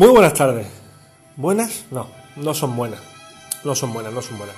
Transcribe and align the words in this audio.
Muy 0.00 0.08
buenas 0.08 0.32
tardes. 0.32 0.66
¿Buenas? 1.36 1.84
No, 1.90 2.06
no 2.36 2.54
son 2.54 2.74
buenas. 2.74 3.00
No 3.64 3.74
son 3.74 3.92
buenas, 3.92 4.10
no 4.10 4.22
son 4.22 4.38
buenas. 4.38 4.56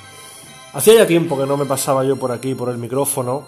Hacía 0.73 0.95
ya 0.95 1.05
tiempo 1.05 1.37
que 1.37 1.47
no 1.47 1.57
me 1.57 1.65
pasaba 1.67 2.05
yo 2.05 2.15
por 2.15 2.31
aquí, 2.31 2.55
por 2.55 2.69
el 2.69 2.79
micrófono. 2.79 3.45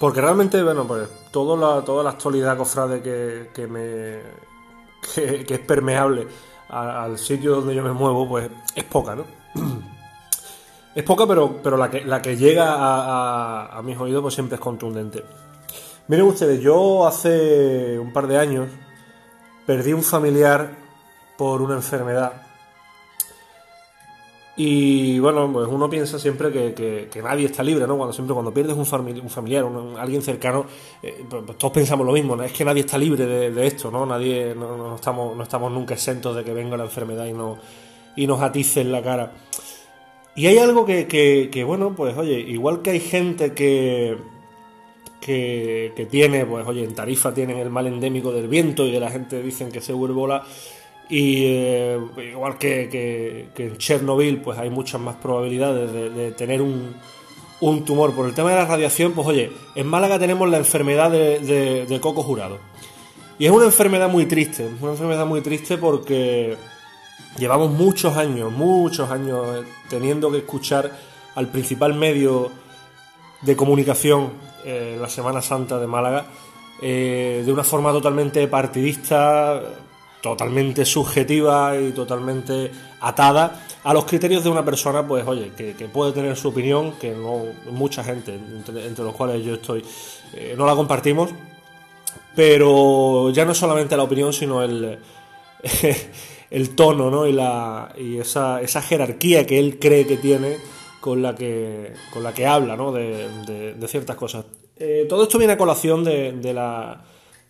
Porque 0.00 0.20
realmente, 0.20 0.60
bueno, 0.64 0.84
pues 0.84 1.08
toda 1.30 1.56
la, 1.56 1.84
toda 1.84 2.02
la 2.02 2.10
actualidad, 2.10 2.56
cofrade, 2.56 3.00
que, 3.00 3.50
que 3.54 3.68
me. 3.68 4.18
Que, 5.46 5.54
es 5.54 5.60
permeable 5.60 6.26
al 6.68 7.16
sitio 7.16 7.54
donde 7.54 7.72
yo 7.72 7.84
me 7.84 7.92
muevo, 7.92 8.28
pues 8.28 8.50
es 8.74 8.82
poca, 8.82 9.14
¿no? 9.14 9.24
es 10.96 11.04
poca, 11.04 11.28
pero, 11.28 11.60
pero 11.62 11.76
la, 11.76 11.88
que, 11.88 12.04
la 12.04 12.20
que 12.20 12.36
llega 12.36 12.74
a, 12.74 13.78
a 13.78 13.82
mis 13.82 13.96
oídos, 13.96 14.20
pues 14.20 14.34
siempre 14.34 14.56
es 14.56 14.60
contundente. 14.60 15.22
Miren 16.08 16.26
ustedes, 16.26 16.60
yo 16.60 17.06
hace 17.06 17.96
un 18.00 18.12
par 18.12 18.26
de 18.26 18.38
años 18.38 18.68
perdí 19.66 19.92
un 19.92 20.02
familiar 20.02 20.70
por 21.36 21.60
una 21.60 21.74
enfermedad. 21.74 22.46
Y 24.58 25.18
bueno, 25.18 25.52
pues 25.52 25.68
uno 25.68 25.90
piensa 25.90 26.18
siempre 26.18 26.50
que, 26.50 27.22
nadie 27.22 27.44
está 27.44 27.62
libre, 27.62 27.86
¿no? 27.86 27.96
Cuando 27.98 28.14
siempre 28.14 28.32
cuando 28.32 28.54
pierdes 28.54 28.74
un, 28.74 29.20
un 29.20 29.30
familiar, 29.30 29.64
un, 29.64 29.98
alguien 29.98 30.22
cercano, 30.22 30.64
eh, 31.02 31.26
pues, 31.28 31.42
pues 31.44 31.58
todos 31.58 31.74
pensamos 31.74 32.06
lo 32.06 32.12
mismo. 32.12 32.42
Es 32.42 32.52
que 32.52 32.64
nadie 32.64 32.80
está 32.80 32.96
libre 32.96 33.26
de, 33.26 33.66
esto, 33.66 33.90
¿no? 33.90 34.06
Nadie, 34.06 34.54
no, 34.54 34.94
estamos, 34.94 35.36
no 35.36 35.42
estamos 35.42 35.70
nunca 35.70 35.92
exentos 35.92 36.34
de 36.34 36.42
que 36.42 36.54
venga 36.54 36.74
la 36.78 36.84
enfermedad 36.84 37.26
y, 37.26 37.34
no, 37.34 37.58
y 38.16 38.26
nos 38.26 38.40
atice 38.40 38.80
en 38.80 38.92
la 38.92 39.02
cara. 39.02 39.32
Y 40.34 40.46
hay 40.46 40.56
algo 40.58 40.86
que, 40.86 41.06
que, 41.06 41.64
bueno, 41.64 41.94
pues 41.94 42.16
oye, 42.16 42.40
igual 42.40 42.80
que 42.80 42.90
hay 42.90 43.00
gente 43.00 43.52
que, 43.52 44.16
que, 45.26 46.08
tiene, 46.08 46.46
pues 46.46 46.64
oye, 46.66 46.84
en 46.84 46.94
Tarifa 46.94 47.34
tienen 47.34 47.58
el 47.58 47.68
mal 47.68 47.88
endémico 47.88 48.32
del 48.32 48.46
viento 48.46 48.86
y 48.86 48.92
de 48.92 49.00
la 49.00 49.10
gente 49.10 49.42
dicen 49.42 49.72
que 49.72 49.80
se 49.80 49.92
bola 49.92 50.44
y 51.08 51.44
eh, 51.44 51.98
igual 52.30 52.58
que, 52.58 53.48
en 53.56 53.76
Chernobyl, 53.76 54.40
pues 54.40 54.58
hay 54.58 54.70
muchas 54.70 55.00
más 55.00 55.16
probabilidades 55.16 55.92
de, 55.92 56.32
tener 56.32 56.62
un, 56.62 56.94
un, 57.60 57.84
tumor. 57.84 58.14
Por 58.14 58.26
el 58.26 58.34
tema 58.34 58.50
de 58.50 58.56
la 58.56 58.66
radiación, 58.66 59.12
pues 59.12 59.26
oye, 59.26 59.50
en 59.74 59.86
Málaga 59.86 60.18
tenemos 60.18 60.48
la 60.48 60.58
enfermedad 60.58 61.10
de, 61.10 61.98
coco 62.00 62.22
jurado. 62.22 62.58
Y 63.38 63.46
es 63.46 63.50
una 63.50 63.66
enfermedad 63.66 64.08
muy 64.08 64.26
triste, 64.26 64.68
una 64.80 64.92
enfermedad 64.92 65.26
muy 65.26 65.42
triste 65.42 65.76
porque 65.76 66.56
llevamos 67.38 67.70
muchos 67.70 68.16
años, 68.16 68.50
muchos 68.52 69.10
años 69.10 69.64
teniendo 69.90 70.30
que 70.30 70.38
escuchar 70.38 70.90
al 71.34 71.48
principal 71.48 71.94
medio 71.94 72.50
de 73.46 73.56
comunicación 73.56 74.32
eh, 74.64 74.98
la 75.00 75.08
Semana 75.08 75.40
Santa 75.40 75.78
de 75.78 75.86
Málaga, 75.86 76.26
eh, 76.82 77.42
de 77.46 77.52
una 77.52 77.62
forma 77.62 77.92
totalmente 77.92 78.46
partidista, 78.48 79.62
totalmente 80.20 80.84
subjetiva 80.84 81.78
y 81.78 81.92
totalmente 81.92 82.72
atada 83.00 83.64
a 83.84 83.94
los 83.94 84.04
criterios 84.04 84.42
de 84.42 84.50
una 84.50 84.64
persona, 84.64 85.06
pues 85.06 85.24
oye, 85.24 85.52
que, 85.56 85.72
puede 85.86 86.10
tener 86.12 86.36
su 86.36 86.48
opinión, 86.48 86.94
que 87.00 87.12
no 87.12 87.44
mucha 87.70 88.02
gente, 88.02 88.34
entre, 88.34 89.04
los 89.04 89.14
cuales 89.14 89.44
yo 89.44 89.54
estoy, 89.54 89.84
eh, 90.34 90.56
no 90.58 90.66
la 90.66 90.74
compartimos, 90.74 91.30
pero 92.34 93.30
ya 93.30 93.44
no 93.44 93.54
solamente 93.54 93.96
la 93.96 94.02
opinión, 94.02 94.32
sino 94.32 94.64
el, 94.64 94.98
el 96.50 96.70
tono 96.74 97.08
¿no? 97.08 97.24
y, 97.28 97.32
la, 97.32 97.94
y 97.96 98.18
esa, 98.18 98.60
esa 98.60 98.82
jerarquía 98.82 99.46
que 99.46 99.60
él 99.60 99.78
cree 99.78 100.08
que 100.08 100.16
tiene 100.16 100.56
con 101.06 101.22
la 101.22 101.36
que, 101.36 101.92
con 102.12 102.24
la 102.24 102.34
que 102.34 102.48
habla 102.48 102.74
¿no? 102.74 102.90
de, 102.90 103.76
ciertas 103.86 104.16
cosas. 104.16 104.44
Eh, 104.76 105.06
todo 105.08 105.22
esto 105.22 105.38
viene 105.38 105.52
a 105.52 105.56
colación 105.56 106.02
de, 106.02 106.52
la, 106.52 107.00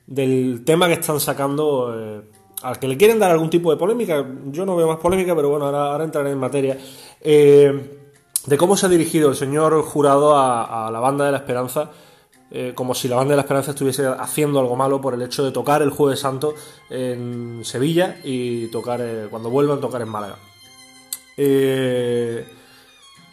del 0.06 0.62
tema 0.62 0.88
que 0.88 0.92
están 0.92 1.18
sacando, 1.20 1.94
eh, 1.98 2.20
al 2.60 2.78
que 2.78 2.86
le 2.86 2.98
quieren 2.98 3.18
dar 3.18 3.30
algún 3.30 3.48
tipo 3.48 3.70
de 3.70 3.78
polémica. 3.78 4.26
Yo 4.48 4.66
no 4.66 4.76
veo 4.76 4.86
más 4.86 4.98
polémica, 4.98 5.34
pero 5.34 5.48
bueno, 5.48 5.64
ahora, 5.64 6.04
entraré 6.04 6.32
en 6.32 6.38
materia. 6.38 6.76
Eh, 7.22 7.98
de 8.44 8.58
cómo 8.58 8.76
se 8.76 8.84
ha 8.84 8.88
dirigido 8.90 9.30
el 9.30 9.36
señor 9.36 9.80
jurado 9.80 10.36
a, 10.36 10.90
la 10.92 11.00
banda 11.00 11.24
de 11.24 11.32
la 11.32 11.38
Esperanza. 11.38 11.90
como 12.74 12.94
si 12.94 13.08
la 13.08 13.16
banda 13.16 13.32
de 13.32 13.36
la 13.36 13.42
Esperanza 13.42 13.70
estuviese 13.70 14.06
haciendo 14.06 14.60
algo 14.60 14.76
malo 14.76 15.00
por 15.00 15.14
el 15.14 15.22
hecho 15.22 15.42
de 15.42 15.50
tocar 15.50 15.80
el 15.80 15.88
Jueves 15.88 16.20
Santo 16.20 16.52
en 16.90 17.64
Sevilla 17.64 18.18
y 18.22 18.66
tocar 18.66 19.00
cuando 19.30 19.48
vuelvan 19.48 19.80
tocar 19.80 20.02
en 20.02 20.10
Málaga. 20.10 20.36
Eh, 21.38 22.46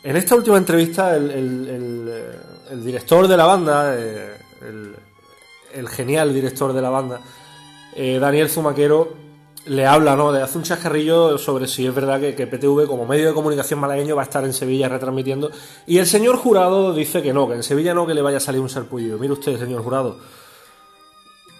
en 0.03 0.17
esta 0.17 0.35
última 0.35 0.57
entrevista, 0.57 1.15
el, 1.15 2.83
director 2.83 3.27
de 3.27 3.37
la 3.37 3.45
banda, 3.45 3.95
eh, 3.97 4.37
el, 5.73 5.87
genial 5.87 6.33
director 6.33 6.73
de 6.73 6.81
la 6.81 6.89
banda, 6.89 7.21
eh, 7.95 8.19
Daniel 8.19 8.49
Zumaquero, 8.49 9.13
le 9.65 9.85
habla, 9.85 10.17
¿no? 10.17 10.33
De 10.33 10.41
hace 10.41 10.57
un 10.57 10.65
chascarrillo 10.65 11.37
sobre 11.37 11.67
si 11.67 11.87
es 11.87 11.95
verdad 11.95 12.19
que, 12.19 12.47
PTV, 12.47 12.85
como 12.85 13.05
medio 13.05 13.29
de 13.29 13.33
comunicación 13.33 13.79
malagueño, 13.79 14.15
va 14.15 14.23
a 14.23 14.25
estar 14.25 14.43
en 14.43 14.51
Sevilla 14.51 14.89
retransmitiendo. 14.89 15.51
Y 15.87 15.99
el 15.99 16.05
señor 16.05 16.35
jurado 16.35 16.93
dice 16.93 17.21
que 17.21 17.31
no, 17.31 17.47
que 17.47 17.55
en 17.55 17.63
Sevilla 17.63 17.93
no, 17.93 18.05
que 18.05 18.13
le 18.13 18.21
vaya 18.21 18.37
a 18.37 18.41
salir 18.41 18.59
un 18.59 18.69
sarpullido. 18.69 19.17
Mire 19.17 19.31
usted, 19.31 19.57
señor 19.57 19.83
jurado, 19.83 20.17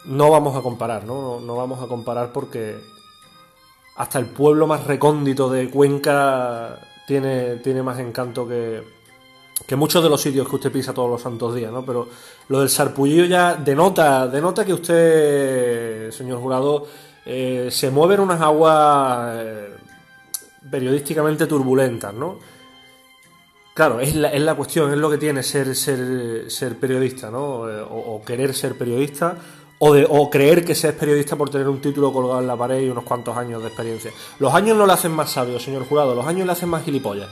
no 0.04 0.30
vamos 0.30 0.58
a 0.58 0.62
comparar, 0.62 1.06
¿no? 1.06 1.40
No 1.40 1.56
vamos 1.56 1.82
a 1.82 1.88
comparar 1.88 2.34
porque 2.34 2.76
hasta 3.96 4.20
el 4.20 4.26
pueblo 4.26 4.68
más 4.68 4.86
recóndito 4.86 5.50
de 5.50 5.70
Cuenca 5.70 6.80
tiene, 7.06 7.58
tiene 7.58 7.84
más 7.84 8.00
encanto 8.00 8.48
que, 8.48 8.84
que 9.66 9.76
muchos 9.76 10.04
de 10.04 10.10
los 10.10 10.22
sitios 10.22 10.48
que 10.48 10.56
usted 10.56 10.72
pisa 10.72 10.94
todos 10.94 11.10
los 11.10 11.22
santos 11.22 11.56
días, 11.56 11.72
¿no? 11.72 11.86
Pero 11.86 12.08
lo 12.50 12.60
del 12.60 12.70
sarpullillo 12.70 13.26
ya 13.26 13.56
denota, 13.56 14.28
denota 14.28 14.66
que 14.66 14.74
usted, 14.74 16.12
señor 16.12 16.40
jurado, 16.40 16.88
eh, 17.26 17.70
se 17.72 17.90
mueve 17.92 18.16
en 18.16 18.22
unas 18.22 18.42
aguas 18.42 19.38
eh, 19.40 19.70
periodísticamente 20.70 21.48
turbulentas, 21.48 22.14
¿no? 22.14 22.40
Claro, 23.74 24.00
es 24.00 24.14
la, 24.14 24.30
es 24.30 24.42
la 24.42 24.56
cuestión, 24.56 24.92
es 24.92 24.98
lo 24.98 25.10
que 25.10 25.18
tiene 25.18 25.42
ser, 25.42 25.76
ser, 25.76 26.52
ser 26.52 26.78
periodista, 26.78 27.32
¿no? 27.32 27.70
Eh, 27.70 27.84
o 27.90 28.22
querer 28.24 28.54
ser 28.54 28.78
periodista 28.78 29.38
o, 29.86 30.30
creer 30.30 30.64
que 30.64 30.76
seas 30.76 30.96
periodista 30.96 31.36
por 31.36 31.50
tener 31.50 31.68
un 31.68 31.82
título 31.82 32.14
colgado 32.14 32.40
en 32.40 32.48
la 32.48 32.56
pared 32.56 32.82
y 32.82 32.90
unos 32.90 33.04
cuantos 33.04 33.36
años 33.36 33.62
de 33.62 33.68
experiencia. 33.68 34.12
Los 34.40 34.54
años 34.54 34.78
no 34.78 34.86
le 34.86 34.94
hacen 34.94 35.12
más 35.12 35.32
sabio, 35.32 35.60
señor 35.60 35.86
jurado, 35.86 36.16
los 36.16 36.26
años 36.26 36.46
le 36.46 36.54
hacen 36.54 36.70
más 36.70 36.86
gilipollas. 36.86 37.28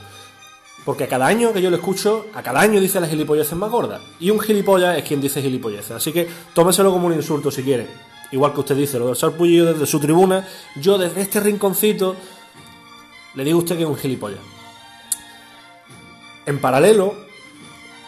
Porque 0.84 1.04
a 1.04 1.08
cada 1.08 1.26
año 1.26 1.52
que 1.52 1.62
yo 1.62 1.70
lo 1.70 1.76
escucho, 1.76 2.26
a 2.34 2.42
cada 2.42 2.60
año 2.60 2.80
dice 2.80 3.00
las 3.00 3.08
gilipolleces 3.08 3.56
más 3.56 3.70
gordas. 3.70 4.02
Y 4.20 4.30
un 4.30 4.40
gilipollas 4.40 4.98
es 4.98 5.04
quien 5.04 5.20
dice 5.20 5.40
gilipolleces. 5.40 5.92
Así 5.92 6.12
que 6.12 6.28
tómeselo 6.52 6.92
como 6.92 7.06
un 7.06 7.14
insulto 7.14 7.50
si 7.50 7.62
quiere. 7.62 7.86
Igual 8.32 8.52
que 8.52 8.60
usted 8.60 8.76
dice 8.76 8.98
lo 8.98 9.06
del 9.06 9.16
sarpullido 9.16 9.72
desde 9.72 9.86
su 9.86 10.00
tribuna, 10.00 10.46
yo 10.76 10.98
desde 10.98 11.20
este 11.20 11.40
rinconcito 11.40 12.16
le 13.34 13.44
digo 13.44 13.60
a 13.60 13.62
usted 13.62 13.76
que 13.76 13.82
es 13.84 13.88
un 13.88 13.96
gilipollas. 13.96 14.40
En 16.44 16.58
paralelo, 16.60 17.14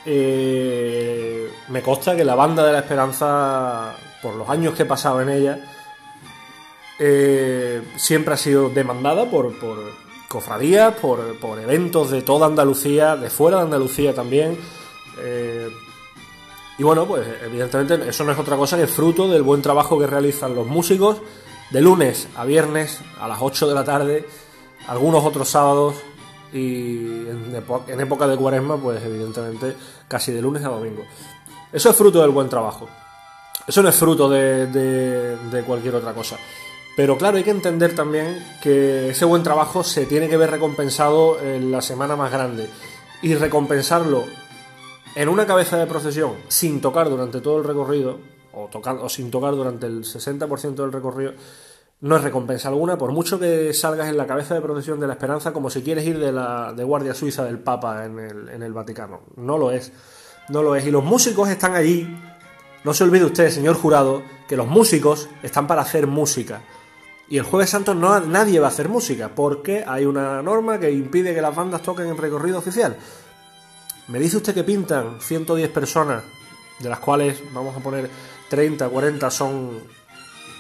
eh, 0.04 1.48
me 1.68 1.80
consta 1.80 2.16
que 2.16 2.24
la 2.24 2.34
banda 2.34 2.66
de 2.66 2.72
la 2.72 2.80
esperanza 2.80 3.96
por 4.24 4.34
los 4.36 4.48
años 4.48 4.74
que 4.74 4.84
he 4.84 4.86
pasado 4.86 5.20
en 5.20 5.28
ella, 5.28 5.58
eh, 6.98 7.82
siempre 7.96 8.32
ha 8.32 8.36
sido 8.38 8.70
demandada 8.70 9.30
por, 9.30 9.52
cofradías, 10.28 10.94
por, 10.94 11.60
eventos 11.60 12.10
de 12.10 12.22
toda 12.22 12.46
Andalucía, 12.46 13.16
de 13.16 13.28
fuera 13.28 13.58
de 13.58 13.64
Andalucía 13.64 14.14
también. 14.14 14.58
Eh, 15.20 15.68
y 16.78 16.82
bueno, 16.82 17.06
pues 17.06 17.26
evidentemente 17.44 18.08
eso 18.08 18.24
no 18.24 18.32
es 18.32 18.38
otra 18.38 18.56
cosa 18.56 18.78
que 18.78 18.86
fruto 18.86 19.28
del 19.28 19.42
buen 19.42 19.60
trabajo 19.60 19.98
que 19.98 20.06
realizan 20.06 20.54
los 20.54 20.66
músicos 20.66 21.18
de 21.70 21.82
lunes 21.82 22.26
a 22.34 22.46
viernes 22.46 23.00
a 23.20 23.28
las 23.28 23.38
8 23.42 23.68
de 23.68 23.74
la 23.74 23.84
tarde, 23.84 24.26
algunos 24.88 25.22
otros 25.22 25.50
sábados 25.50 25.96
y 26.50 27.26
en 27.88 28.00
época 28.00 28.26
de 28.26 28.36
cuaresma, 28.36 28.78
pues 28.78 29.04
evidentemente 29.04 29.76
casi 30.08 30.32
de 30.32 30.40
lunes 30.40 30.64
a 30.64 30.68
domingo. 30.68 31.04
Eso 31.72 31.90
es 31.90 31.96
fruto 31.96 32.22
del 32.22 32.30
buen 32.30 32.48
trabajo. 32.48 32.88
Eso 33.66 33.82
no 33.82 33.88
es 33.88 33.96
fruto 33.96 34.28
de, 34.28 35.64
cualquier 35.66 35.94
otra 35.94 36.12
cosa. 36.12 36.36
Pero 36.96 37.16
claro, 37.16 37.38
hay 37.38 37.44
que 37.44 37.50
entender 37.50 37.94
también 37.94 38.44
que 38.62 39.10
ese 39.10 39.24
buen 39.24 39.42
trabajo 39.42 39.82
se 39.82 40.06
tiene 40.06 40.28
que 40.28 40.36
ver 40.36 40.50
recompensado 40.50 41.40
en 41.40 41.72
la 41.72 41.80
semana 41.80 42.14
más 42.14 42.30
grande. 42.30 42.68
Y 43.22 43.34
recompensarlo 43.34 44.24
en 45.14 45.28
una 45.28 45.46
cabeza 45.46 45.78
de 45.78 45.86
procesión 45.86 46.34
sin 46.48 46.80
tocar 46.80 47.08
durante 47.08 47.40
todo 47.40 47.58
el 47.58 47.64
recorrido, 47.64 48.18
o, 48.52 48.68
tocar, 48.68 48.96
o 48.96 49.08
sin 49.08 49.30
tocar 49.30 49.54
durante 49.54 49.86
el 49.86 50.04
60% 50.04 50.74
del 50.74 50.92
recorrido, 50.92 51.32
no 52.00 52.16
es 52.16 52.22
recompensa 52.22 52.68
alguna, 52.68 52.98
por 52.98 53.12
mucho 53.12 53.40
que 53.40 53.72
salgas 53.72 54.08
en 54.08 54.18
la 54.18 54.26
cabeza 54.26 54.54
de 54.54 54.60
procesión 54.60 55.00
de 55.00 55.06
la 55.06 55.14
esperanza 55.14 55.54
como 55.54 55.70
si 55.70 55.82
quieres 55.82 56.04
ir 56.04 56.18
de 56.18 56.32
la 56.32 56.74
de 56.74 56.84
guardia 56.84 57.14
suiza 57.14 57.44
del 57.44 57.58
Papa 57.58 58.04
en 58.04 58.18
el, 58.18 58.48
en 58.50 58.62
el 58.62 58.74
Vaticano. 58.74 59.22
No 59.36 59.56
lo 59.56 59.70
es. 59.70 59.90
No 60.50 60.62
lo 60.62 60.76
es. 60.76 60.84
Y 60.84 60.90
los 60.90 61.02
músicos 61.02 61.48
están 61.48 61.74
allí 61.74 62.06
no 62.84 62.92
se 62.92 63.02
olvide 63.02 63.24
usted, 63.24 63.50
señor 63.50 63.76
jurado, 63.76 64.22
que 64.46 64.56
los 64.56 64.66
músicos 64.66 65.28
están 65.42 65.66
para 65.66 65.82
hacer 65.82 66.06
música. 66.06 66.62
Y 67.28 67.38
el 67.38 67.44
jueves 67.44 67.70
santo 67.70 67.94
no, 67.94 68.20
nadie 68.20 68.60
va 68.60 68.66
a 68.66 68.70
hacer 68.70 68.90
música, 68.90 69.30
porque 69.34 69.82
hay 69.86 70.04
una 70.04 70.42
norma 70.42 70.78
que 70.78 70.90
impide 70.90 71.34
que 71.34 71.40
las 71.40 71.56
bandas 71.56 71.82
toquen 71.82 72.06
en 72.08 72.18
recorrido 72.18 72.58
oficial. 72.58 72.96
Me 74.08 74.18
dice 74.18 74.36
usted 74.36 74.52
que 74.52 74.64
pintan 74.64 75.20
110 75.20 75.70
personas, 75.70 76.22
de 76.78 76.90
las 76.90 76.98
cuales 76.98 77.40
vamos 77.54 77.74
a 77.74 77.80
poner 77.80 78.10
30, 78.50 78.86
40 78.88 79.30
son 79.30 79.80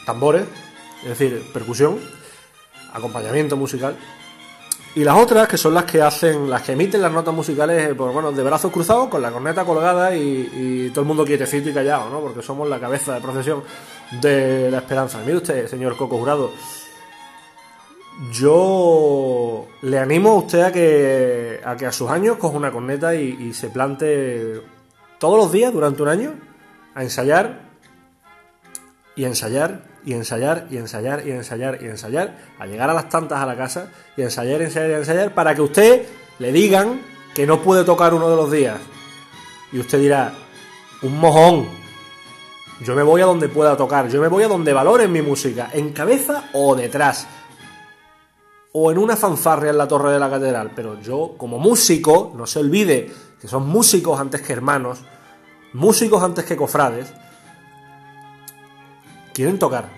tambores, 0.06 0.46
es 1.02 1.10
decir, 1.10 1.44
percusión, 1.52 2.00
acompañamiento 2.94 3.56
musical. 3.56 3.98
Y 4.96 5.02
las 5.02 5.16
otras, 5.16 5.48
que 5.48 5.56
son 5.56 5.74
las 5.74 5.84
que 5.84 6.00
hacen, 6.00 6.48
las 6.48 6.62
que 6.62 6.72
emiten 6.72 7.02
las 7.02 7.10
notas 7.10 7.34
musicales, 7.34 7.94
pues 7.96 8.12
bueno, 8.12 8.30
de 8.30 8.42
brazos 8.44 8.70
cruzados, 8.70 9.08
con 9.08 9.20
la 9.20 9.32
corneta 9.32 9.64
colgada 9.64 10.14
y, 10.14 10.50
y 10.54 10.90
todo 10.90 11.00
el 11.00 11.08
mundo 11.08 11.24
quietecito 11.24 11.68
y 11.68 11.74
callado, 11.74 12.10
¿no? 12.10 12.20
Porque 12.20 12.42
somos 12.42 12.68
la 12.68 12.78
cabeza 12.78 13.14
de 13.14 13.20
procesión 13.20 13.64
de 14.20 14.70
la 14.70 14.78
esperanza. 14.78 15.18
Mire 15.24 15.38
usted, 15.38 15.66
señor 15.66 15.96
Coco 15.96 16.18
Jurado, 16.18 16.52
yo 18.30 19.66
le 19.82 19.98
animo 19.98 20.30
a 20.30 20.34
usted 20.34 20.60
a 20.60 20.70
que 20.70 21.60
a, 21.64 21.76
que 21.76 21.86
a 21.86 21.92
sus 21.92 22.08
años 22.08 22.36
coja 22.36 22.56
una 22.56 22.70
corneta 22.70 23.16
y, 23.16 23.36
y 23.40 23.52
se 23.52 23.70
plante 23.70 24.62
todos 25.18 25.36
los 25.36 25.50
días 25.50 25.72
durante 25.72 26.02
un 26.02 26.08
año 26.08 26.34
a 26.94 27.02
ensayar 27.02 27.63
y 29.16 29.24
ensayar 29.24 29.82
y 30.04 30.12
ensayar 30.12 30.66
y 30.70 30.76
ensayar 30.76 31.26
y 31.26 31.30
ensayar 31.30 31.78
y 31.80 31.86
ensayar, 31.86 32.36
a 32.58 32.66
llegar 32.66 32.90
a 32.90 32.94
las 32.94 33.08
tantas 33.08 33.40
a 33.40 33.46
la 33.46 33.56
casa 33.56 33.88
y 34.16 34.22
ensayar 34.22 34.60
ensayar 34.62 34.90
y 34.90 34.94
ensayar 34.94 35.34
para 35.34 35.54
que 35.54 35.62
usted 35.62 36.06
le 36.38 36.52
digan 36.52 37.00
que 37.34 37.46
no 37.46 37.62
puede 37.62 37.84
tocar 37.84 38.14
uno 38.14 38.30
de 38.30 38.36
los 38.36 38.50
días. 38.50 38.78
Y 39.72 39.80
usted 39.80 39.98
dirá, 39.98 40.32
un 41.02 41.18
mojón. 41.18 41.68
Yo 42.80 42.94
me 42.94 43.02
voy 43.02 43.20
a 43.20 43.26
donde 43.26 43.48
pueda 43.48 43.76
tocar, 43.76 44.08
yo 44.08 44.20
me 44.20 44.28
voy 44.28 44.42
a 44.42 44.48
donde 44.48 44.72
valoren 44.72 45.10
mi 45.12 45.22
música, 45.22 45.70
en 45.72 45.92
cabeza 45.92 46.50
o 46.52 46.74
detrás. 46.74 47.26
O 48.72 48.90
en 48.90 48.98
una 48.98 49.16
fanfarria 49.16 49.70
en 49.70 49.78
la 49.78 49.86
torre 49.86 50.12
de 50.12 50.18
la 50.18 50.28
catedral. 50.28 50.72
Pero 50.74 51.00
yo, 51.00 51.34
como 51.36 51.58
músico, 51.58 52.32
no 52.36 52.46
se 52.46 52.58
olvide 52.58 53.12
que 53.40 53.46
son 53.46 53.68
músicos 53.68 54.18
antes 54.18 54.42
que 54.42 54.52
hermanos, 54.52 54.98
músicos 55.72 56.22
antes 56.22 56.44
que 56.44 56.56
cofrades, 56.56 57.12
quieren 59.34 59.58
tocar. 59.58 59.90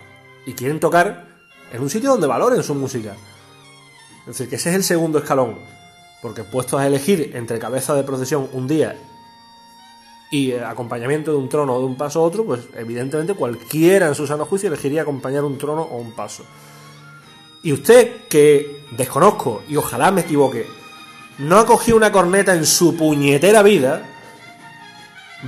Y 0.47 0.55
quieren 0.55 0.81
tocar 0.81 1.27
en 1.73 1.83
un 1.83 1.91
sitio 1.91 2.11
donde 2.11 2.27
valoren 2.27 2.63
su 2.63 2.75
música. 2.75 3.15
Es 4.21 4.27
decir, 4.27 4.49
que 4.49 4.57
ese 4.57 4.71
es 4.71 4.77
el 4.77 4.85
segundo 4.85 5.19
escalón. 5.19 5.59
Porque 6.23 6.43
puestos 6.43 6.81
a 6.81 6.87
elegir 6.87 7.33
entre 7.35 7.61
cabeza 7.61 7.95
de 7.95 8.03
procesión 8.03 8.49
un 8.53 8.67
día 8.67 8.97
y 10.31 10.53
eh, 10.53 10.65
acompañamiento 10.65 11.31
de 11.31 11.37
un 11.37 11.49
trono 11.49 11.75
o 11.75 11.79
de 11.79 11.87
un 11.87 11.97
paso 11.97 12.21
a 12.21 12.23
otro, 12.25 12.45
pues 12.45 12.61
evidentemente 12.75 13.35
cualquiera 13.35 14.09
en 14.09 14.15
su 14.15 14.27
sano 14.27 14.45
juicio 14.45 14.69
elegiría 14.69 15.03
acompañar 15.03 15.45
un 15.45 15.59
trono 15.59 15.83
o 15.83 15.99
un 15.99 16.13
paso. 16.13 16.45
Y 17.63 17.73
usted, 17.73 18.27
que 18.29 18.85
desconozco 18.93 19.63
y 19.69 19.77
ojalá 19.77 20.11
me 20.11 20.23
equivoque, 20.23 20.67
no 21.39 21.59
ha 21.59 21.67
cogido 21.67 21.97
una 21.97 22.13
corneta 22.13 22.55
en 22.55 22.67
su 22.67 22.97
puñetera 22.97 23.63
vida, 23.63 24.16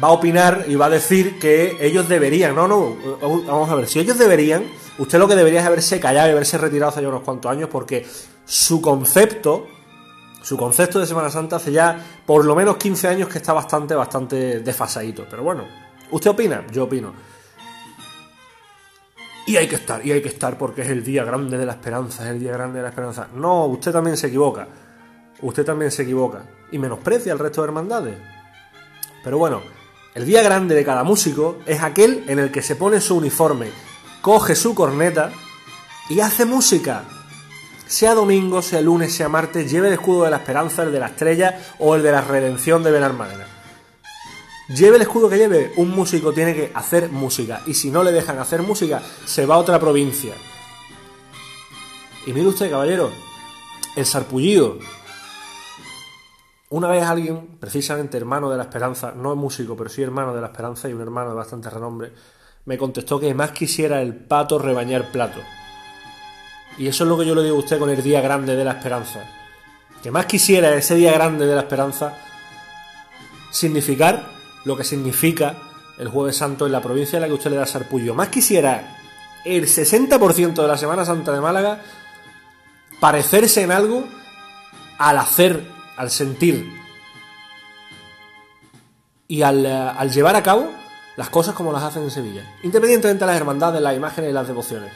va 0.03 0.09
a 0.09 0.13
opinar 0.13 0.65
y 0.69 0.77
va 0.77 0.87
a 0.87 0.91
decir 0.91 1.39
que 1.39 1.79
ellos 1.81 2.09
deberían. 2.09 2.55
No, 2.55 2.69
no, 2.69 2.97
vamos 3.21 3.71
a 3.71 3.75
ver, 3.75 3.89
si 3.89 3.99
ellos 3.99 4.19
deberían, 4.19 4.65
usted 4.99 5.19
lo 5.19 5.29
que 5.29 5.37
debería 5.37 5.61
es 5.61 5.67
haberse 5.67 5.99
callado 6.01 6.29
y 6.29 6.33
haberse 6.33 6.59
retirado 6.59 6.91
hace 6.91 7.03
ya 7.03 7.09
unos 7.09 7.23
cuantos 7.23 7.51
años 7.51 7.69
porque 7.71 8.07
su 8.45 8.81
concepto, 8.81 9.67
su 10.43 10.57
concepto 10.57 11.01
de 11.01 11.07
Semana 11.07 11.31
Santa 11.31 11.57
hace 11.57 11.73
ya 11.73 12.05
por 12.27 12.45
lo 12.45 12.55
menos 12.55 12.77
15 12.77 13.09
años 13.09 13.29
que 13.29 13.39
está 13.39 13.53
bastante, 13.53 13.95
bastante 13.95 14.61
desfasadito. 14.61 15.27
Pero 15.29 15.43
bueno, 15.43 15.65
¿usted 16.11 16.31
opina? 16.31 16.65
Yo 16.71 16.85
opino. 16.85 17.13
Y 19.47 19.57
hay 19.57 19.67
que 19.67 19.77
estar, 19.77 20.05
y 20.05 20.13
hay 20.13 20.21
que 20.21 20.29
estar 20.29 20.59
porque 20.59 20.83
es 20.83 20.89
el 20.89 21.03
día 21.03 21.25
grande 21.25 21.57
de 21.57 21.65
la 21.65 21.73
esperanza, 21.73 22.25
es 22.25 22.31
el 22.33 22.39
día 22.39 22.53
grande 22.53 22.81
de 22.81 22.83
la 22.83 22.91
esperanza. 22.91 23.29
No, 23.35 23.65
usted 23.65 23.93
también 23.93 24.19
se 24.19 24.27
equivoca. 24.27 24.69
Usted 25.41 25.65
también 25.65 25.91
se 25.91 26.03
equivoca. 26.03 26.43
Y 26.71 26.79
menosprecia 26.79 27.33
al 27.33 27.39
resto 27.39 27.63
de 27.63 27.69
hermandades. 27.69 28.19
Pero 29.25 29.39
bueno, 29.39 29.63
el 30.15 30.25
día 30.25 30.43
grande 30.43 30.75
de 30.75 30.85
cada 30.85 31.05
músico 31.05 31.59
es 31.67 31.83
aquel 31.83 32.25
en 32.29 32.39
el 32.39 32.51
que 32.51 32.63
se 32.63 32.77
pone 32.77 33.01
su 33.01 33.17
uniforme, 33.17 33.71
coge 34.21 34.57
su 34.57 34.75
corneta 34.75 35.31
y 36.09 36.21
hace 36.21 36.45
música. 36.45 37.05
Sea 37.87 38.15
domingo, 38.15 38.61
sea 38.61 38.81
lunes, 38.81 39.15
sea 39.15 39.29
martes, 39.29 39.71
lleve 39.71 39.89
el 39.89 39.95
escudo 39.95 40.25
de 40.25 40.31
la 40.31 40.39
esperanza, 40.39 40.83
el 40.83 40.93
de 40.93 41.01
la 41.01 41.07
estrella 41.07 41.59
o 41.79 41.95
el 41.95 42.03
de 42.03 42.13
la 42.13 42.21
redención 42.21 42.83
de 42.83 42.91
Benalmádena. 42.91 43.47
Lleve 44.69 44.97
el 44.97 45.03
escudo 45.03 45.31
que 45.31 45.39
lleve, 45.39 45.73
un 45.77 45.91
músico 45.91 46.33
tiene 46.33 46.55
que 46.55 46.71
hacer 46.75 47.11
música. 47.11 47.63
Y 47.67 47.73
si 47.73 47.91
no 47.91 48.03
le 48.03 48.13
dejan 48.13 48.39
hacer 48.39 48.63
música, 48.63 49.01
se 49.25 49.47
va 49.47 49.55
a 49.55 49.59
otra 49.59 49.81
provincia. 49.81 50.35
Y 52.27 52.35
mire 52.35 52.49
usted, 52.49 52.71
caballero, 52.71 53.11
el 53.97 54.05
sarpullido. 54.05 54.79
Una 56.71 56.89
vez 56.89 57.05
alguien, 57.05 57.57
precisamente 57.59 58.17
hermano 58.17 58.51
de 58.51 58.57
la 58.57 58.65
esperanza, 58.65 59.13
no 59.13 59.33
es 59.33 59.39
músico, 59.39 59.77
pero 59.77 59.89
sí 59.89 60.03
hermano 60.03 60.35
de 60.35 60.41
la 60.41 60.49
esperanza 60.49 60.89
y 60.89 60.93
un 60.93 61.01
hermano 61.01 61.31
de 61.31 61.37
bastante 61.37 61.71
renombre, 61.71 62.13
me 62.67 62.77
contestó 62.77 63.19
que 63.19 63.33
más 63.33 63.53
quisiera 63.53 64.03
el 64.03 64.15
pato 64.15 64.59
rebañar 64.59 65.11
plato. 65.11 65.41
Y 66.77 66.87
eso 66.87 67.05
es 67.05 67.09
lo 67.09 67.19
que 67.19 67.27
yo 67.27 67.35
le 67.35 67.43
digo 67.43 67.57
a 67.57 67.61
usted 67.61 67.79
con 67.79 67.89
el 67.89 68.03
día 68.03 68.21
grande 68.21 68.55
de 68.55 68.65
la 68.65 68.73
esperanza. 68.73 69.21
Que 70.03 70.11
más 70.11 70.27
quisiera 70.27 70.75
ese 70.75 70.95
día 70.95 71.13
grande 71.13 71.47
de 71.47 71.55
la 71.55 71.63
esperanza 71.63 72.15
significar 73.51 74.29
lo 74.65 74.77
que 74.77 74.85
significa 74.85 75.57
el 75.99 76.09
Jueves 76.09 76.37
Santo 76.37 76.67
en 76.67 76.73
la 76.73 76.83
provincia 76.83 77.17
en 77.17 77.23
la 77.23 77.29
que 77.29 77.35
usted 77.35 77.51
le 77.51 77.57
da 77.57 77.67
sarpullo. 77.67 78.15
Más 78.15 78.29
quisiera 78.29 78.99
el 79.45 79.67
60% 79.67 80.55
de 80.55 80.69
la 80.69 80.77
Semana 80.77 81.05
Santa 81.05 81.33
de 81.33 81.41
Málaga 81.41 81.81
parecerse 83.01 83.63
en 83.63 83.73
algo 83.73 84.05
al 84.99 85.19
hacer, 85.19 85.65
al 85.99 86.11
sentir 86.11 86.73
y 89.27 89.43
al, 89.43 89.67
al, 89.67 90.11
llevar 90.11 90.37
a 90.37 90.43
cabo 90.43 90.71
las 91.17 91.29
cosas 91.29 91.55
como 91.55 91.73
las 91.73 91.83
hacen 91.83 92.05
en 92.05 92.11
Sevilla. 92.11 92.43
Independientemente 92.63 93.25
de 93.25 93.27
las 93.27 93.37
hermandades, 93.37 93.83
las 93.83 93.97
imágenes 93.97 94.31
y 94.31 94.33
las 94.33 94.47
devociones. 94.47 94.93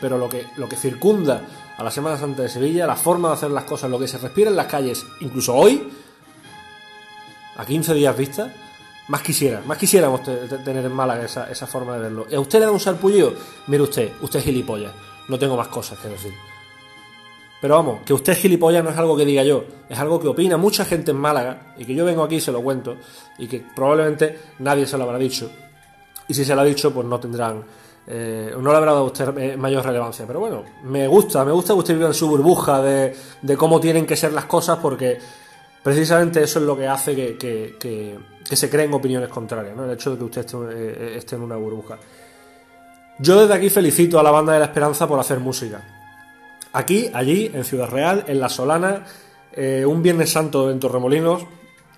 Pero 0.00 0.16
lo 0.18 0.28
que, 0.28 0.46
lo 0.56 0.68
que 0.68 0.76
circunda 0.76 1.42
a 1.76 1.82
la 1.82 1.90
Semana 1.90 2.16
Santa 2.16 2.42
de 2.42 2.48
Sevilla, 2.48 2.86
la 2.86 2.96
forma 2.96 3.28
de 3.28 3.34
hacer 3.34 3.50
las 3.50 3.64
cosas, 3.64 3.90
lo 3.90 3.98
que 3.98 4.06
se 4.06 4.18
respira 4.18 4.50
en 4.50 4.56
las 4.56 4.66
calles, 4.66 5.04
incluso 5.20 5.54
hoy, 5.54 5.92
a 7.56 7.66
15 7.66 7.92
días 7.94 8.16
vista, 8.16 8.54
más 9.08 9.22
quisiera, 9.22 9.62
más 9.66 9.78
quisiéramos 9.78 10.22
tener 10.22 10.84
en 10.84 10.92
Málaga 10.92 11.24
esa, 11.24 11.50
esa, 11.50 11.66
forma 11.66 11.94
de 11.94 12.02
verlo. 12.02 12.26
¿Y 12.30 12.36
a 12.36 12.40
usted 12.40 12.60
le 12.60 12.66
da 12.66 12.70
un 12.70 12.80
sarpullido? 12.80 13.34
Mire 13.66 13.82
usted, 13.82 14.12
usted 14.20 14.38
es 14.38 14.44
gilipollas. 14.44 14.92
No 15.28 15.38
tengo 15.38 15.56
más 15.56 15.68
cosas 15.68 15.98
que 15.98 16.08
decir. 16.08 16.32
Pero 17.62 17.76
vamos, 17.76 18.00
que 18.04 18.12
usted 18.12 18.32
es 18.32 18.40
gilipollas 18.40 18.82
no 18.82 18.90
es 18.90 18.98
algo 18.98 19.16
que 19.16 19.24
diga 19.24 19.44
yo, 19.44 19.62
es 19.88 19.96
algo 19.96 20.18
que 20.18 20.26
opina 20.26 20.56
mucha 20.56 20.84
gente 20.84 21.12
en 21.12 21.16
Málaga 21.16 21.74
y 21.78 21.84
que 21.84 21.94
yo 21.94 22.04
vengo 22.04 22.24
aquí 22.24 22.34
y 22.34 22.40
se 22.40 22.50
lo 22.50 22.60
cuento 22.60 22.96
y 23.38 23.46
que 23.46 23.64
probablemente 23.76 24.36
nadie 24.58 24.84
se 24.84 24.98
lo 24.98 25.04
habrá 25.04 25.16
dicho. 25.16 25.48
Y 26.26 26.34
si 26.34 26.44
se 26.44 26.56
lo 26.56 26.62
ha 26.62 26.64
dicho, 26.64 26.92
pues 26.92 27.06
no 27.06 27.20
tendrán, 27.20 27.62
eh, 28.08 28.52
no 28.58 28.72
le 28.72 28.76
habrá 28.76 28.90
dado 28.90 29.04
a 29.04 29.06
usted 29.06 29.56
mayor 29.56 29.84
relevancia. 29.84 30.26
Pero 30.26 30.40
bueno, 30.40 30.64
me 30.82 31.06
gusta, 31.06 31.44
me 31.44 31.52
gusta 31.52 31.72
que 31.74 31.78
usted 31.78 31.94
viva 31.94 32.08
en 32.08 32.14
su 32.14 32.28
burbuja 32.28 32.82
de, 32.82 33.14
de 33.40 33.56
cómo 33.56 33.78
tienen 33.78 34.06
que 34.06 34.16
ser 34.16 34.32
las 34.32 34.46
cosas 34.46 34.80
porque 34.82 35.20
precisamente 35.84 36.42
eso 36.42 36.58
es 36.58 36.64
lo 36.64 36.76
que 36.76 36.88
hace 36.88 37.14
que, 37.14 37.38
que, 37.38 37.76
que, 37.78 38.56
se 38.56 38.68
creen 38.68 38.92
opiniones 38.92 39.28
contrarias, 39.28 39.76
¿no? 39.76 39.84
el 39.84 39.92
hecho 39.92 40.10
de 40.10 40.18
que 40.18 40.24
usted 40.24 40.46
eh, 40.72 41.14
esté, 41.16 41.36
en 41.36 41.42
una 41.42 41.54
burbuja. 41.54 41.96
Yo 43.20 43.40
desde 43.40 43.54
aquí 43.54 43.70
felicito 43.70 44.18
a 44.18 44.22
la 44.24 44.32
banda 44.32 44.52
de 44.52 44.58
la 44.58 44.64
Esperanza 44.64 45.06
por 45.06 45.20
hacer 45.20 45.38
música. 45.38 46.01
Aquí, 46.72 47.10
allí, 47.12 47.50
en 47.52 47.64
Ciudad 47.64 47.88
Real, 47.88 48.24
en 48.26 48.40
La 48.40 48.48
Solana, 48.48 49.04
eh, 49.52 49.84
un 49.86 50.02
Viernes 50.02 50.30
Santo 50.30 50.70
en 50.70 50.80
Torremolinos, 50.80 51.46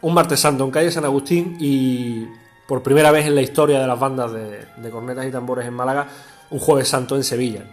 un 0.01 0.15
Martes 0.15 0.41
Santo 0.41 0.65
en 0.65 0.71
Calle 0.71 0.91
San 0.91 1.05
Agustín 1.05 1.57
y 1.61 2.27
por 2.67 2.83
primera 2.83 3.11
vez 3.11 3.27
en 3.27 3.35
la 3.35 3.43
historia 3.43 3.81
de 3.81 3.87
las 3.87 3.99
bandas 3.99 4.33
de, 4.33 4.67
de 4.77 4.91
cornetas 4.91 5.27
y 5.27 5.31
tambores 5.31 5.67
en 5.67 5.75
Málaga, 5.75 6.09
un 6.51 6.59
Jueves 6.59 6.89
Santo 6.89 7.17
en 7.17 7.25
Sevilla. 7.25 7.65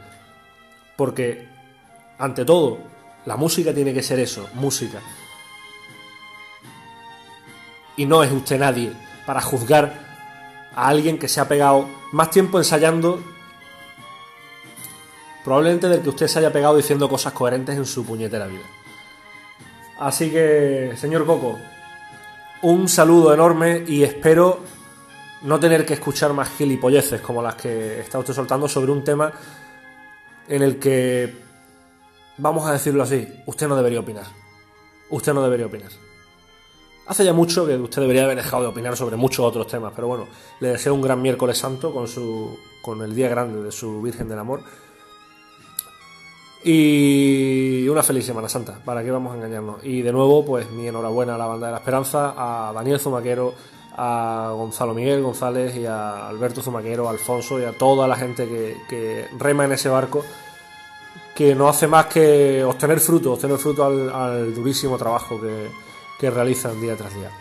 Porque, 0.95 1.47
ante 2.19 2.45
todo, 2.45 2.77
la 3.25 3.35
música 3.35 3.73
tiene 3.73 3.93
que 3.93 4.03
ser 4.03 4.19
eso, 4.19 4.47
música 4.53 4.99
y 8.01 8.05
no 8.05 8.23
es 8.23 8.31
usted 8.31 8.59
nadie 8.59 8.91
para 9.25 9.41
juzgar 9.41 9.93
a 10.75 10.87
alguien 10.87 11.19
que 11.19 11.27
se 11.27 11.39
ha 11.39 11.47
pegado 11.47 11.87
más 12.11 12.31
tiempo 12.31 12.57
ensayando 12.57 13.21
probablemente 15.43 15.87
del 15.87 16.01
que 16.01 16.09
usted 16.09 16.27
se 16.27 16.39
haya 16.39 16.51
pegado 16.51 16.75
diciendo 16.75 17.09
cosas 17.09 17.33
coherentes 17.33 17.75
en 17.75 17.85
su 17.85 18.05
puñetera 18.05 18.47
vida. 18.47 18.63
Así 19.99 20.31
que, 20.31 20.93
señor 20.97 21.25
Coco, 21.25 21.57
un 22.63 22.87
saludo 22.87 23.33
enorme 23.33 23.83
y 23.87 24.03
espero 24.03 24.59
no 25.43 25.59
tener 25.59 25.85
que 25.85 25.93
escuchar 25.93 26.33
más 26.33 26.49
gilipolleces 26.49 27.21
como 27.21 27.41
las 27.41 27.55
que 27.55 27.99
está 27.99 28.19
usted 28.19 28.33
soltando 28.33 28.67
sobre 28.67 28.91
un 28.91 29.03
tema 29.03 29.31
en 30.47 30.61
el 30.61 30.79
que, 30.79 31.33
vamos 32.37 32.67
a 32.67 32.73
decirlo 32.73 33.03
así, 33.03 33.27
usted 33.45 33.67
no 33.67 33.75
debería 33.75 33.99
opinar. 33.99 34.25
Usted 35.09 35.33
no 35.33 35.43
debería 35.43 35.65
opinar. 35.65 35.91
Hace 37.07 37.25
ya 37.25 37.33
mucho 37.33 37.65
que 37.65 37.75
usted 37.75 38.01
debería 38.01 38.23
haber 38.23 38.37
dejado 38.37 38.63
de 38.63 38.69
opinar 38.69 38.95
sobre 38.95 39.17
muchos 39.17 39.45
otros 39.45 39.67
temas, 39.67 39.91
pero 39.95 40.07
bueno, 40.07 40.27
le 40.59 40.69
deseo 40.69 40.93
un 40.93 41.01
gran 41.01 41.21
miércoles 41.21 41.57
santo 41.57 41.93
con, 41.93 42.07
su, 42.07 42.57
con 42.81 43.01
el 43.01 43.15
día 43.15 43.27
grande 43.27 43.61
de 43.61 43.71
su 43.71 44.01
Virgen 44.01 44.29
del 44.29 44.39
Amor. 44.39 44.63
Y 46.63 47.87
una 47.87 48.03
feliz 48.03 48.25
Semana 48.25 48.47
Santa, 48.47 48.79
¿para 48.85 49.03
qué 49.03 49.09
vamos 49.09 49.33
a 49.33 49.37
engañarnos? 49.37 49.83
Y 49.83 50.01
de 50.01 50.11
nuevo, 50.11 50.45
pues 50.45 50.69
mi 50.69 50.87
enhorabuena 50.87 51.35
a 51.35 51.37
la 51.37 51.47
Banda 51.47 51.67
de 51.67 51.71
la 51.71 51.79
Esperanza, 51.79 52.35
a 52.37 52.71
Daniel 52.73 52.99
Zumaquero, 52.99 53.53
a 53.97 54.51
Gonzalo 54.55 54.93
Miguel 54.93 55.23
González 55.23 55.75
y 55.75 55.85
a 55.85 56.27
Alberto 56.27 56.61
Zumaquero, 56.61 57.07
a 57.07 57.11
Alfonso 57.11 57.59
y 57.59 57.63
a 57.63 57.71
toda 57.71 58.07
la 58.07 58.15
gente 58.15 58.47
que, 58.87 59.27
rema 59.39 59.65
en 59.65 59.71
ese 59.71 59.89
barco, 59.89 60.23
que 61.35 61.55
no 61.55 61.67
hace 61.67 61.87
más 61.87 62.05
que 62.05 62.63
obtener 62.63 62.99
fruto, 62.99 63.33
obtener 63.33 63.57
fruto 63.57 63.85
al, 63.85 64.53
durísimo 64.53 64.97
trabajo 64.97 65.39
que 66.19 66.29
realizan 66.29 66.79
día 66.79 66.95
tras 66.95 67.13
día. 67.15 67.31